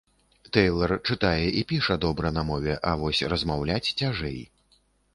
Тэйлар 0.55 0.93
чытае 1.07 1.45
і 1.59 1.65
піша 1.73 1.99
добра 2.07 2.33
на 2.39 2.47
мове, 2.49 2.75
а 2.93 2.97
вось 3.05 3.25
размаўляць 3.37 3.81
цяжэй. 4.01 4.39